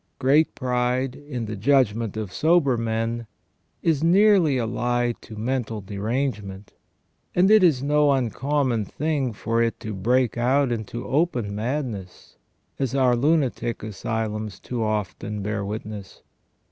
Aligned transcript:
Great 0.17 0.55
pride, 0.55 1.15
in 1.15 1.45
the 1.45 1.55
judgment 1.55 2.17
of 2.17 2.33
sober 2.33 2.75
men, 2.75 3.27
is 3.83 4.03
nearly 4.03 4.57
allied 4.57 5.15
to 5.21 5.35
mental 5.35 5.79
derangement; 5.79 6.73
and 7.35 7.51
it 7.51 7.61
is 7.61 7.83
no 7.83 8.11
uncommon 8.11 8.83
thing 8.83 9.31
for 9.31 9.61
it 9.61 9.79
to 9.79 9.93
break 9.93 10.39
out 10.39 10.71
into 10.71 11.05
open 11.07 11.53
madness, 11.53 12.35
as 12.79 12.95
our 12.95 13.15
lunatic 13.15 13.83
asylums 13.83 14.59
too 14.59 14.81
often 14.83 15.43
bear 15.43 15.63
witness. 15.63 16.23